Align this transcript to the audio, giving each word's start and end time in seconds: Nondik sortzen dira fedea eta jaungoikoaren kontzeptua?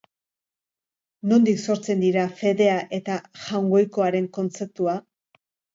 Nondik 1.33 1.61
sortzen 1.65 2.01
dira 2.05 2.25
fedea 2.41 2.81
eta 3.01 3.21
jaungoikoaren 3.47 4.35
kontzeptua? 4.41 5.03